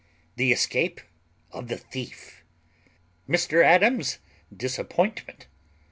_The 0.35 0.51
escape 0.51 0.99
of 1.51 1.67
the 1.67 1.77
thief. 1.77 2.43
Mr 3.29 3.63
Adams's 3.63 4.17
disappointment. 4.51 5.45